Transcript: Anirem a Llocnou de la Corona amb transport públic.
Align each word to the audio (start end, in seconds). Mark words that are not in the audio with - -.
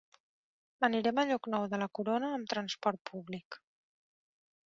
Anirem 0.87 1.21
a 1.23 1.25
Llocnou 1.31 1.67
de 1.75 1.81
la 1.83 1.89
Corona 1.99 2.31
amb 2.37 2.51
transport 2.55 3.03
públic. 3.13 3.61